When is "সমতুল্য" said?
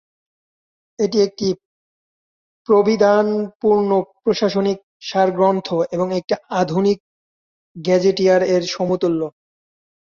8.67-9.21